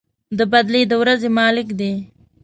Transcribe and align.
د 0.37 0.39
بَدلې 0.51 0.81
د 0.87 0.93
ورځې 1.01 1.29
مالك 1.37 1.67
دی. 1.79 1.93